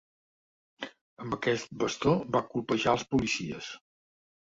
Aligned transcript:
Amb 1.25 1.37
aquest 1.37 1.71
bastó 1.85 2.17
va 2.39 2.45
colpejar 2.57 2.99
els 2.99 3.09
policies. 3.15 3.73